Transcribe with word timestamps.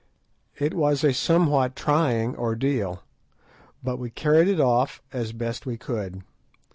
It 0.57 0.73
was 0.73 1.03
a 1.03 1.13
somewhat 1.13 1.75
trying 1.75 2.35
ordeal, 2.35 3.03
but 3.83 3.97
we 3.97 4.09
carried 4.09 4.47
it 4.47 4.59
off 4.59 4.99
as 5.13 5.31
best 5.31 5.67
we 5.67 5.77
could. 5.77 6.23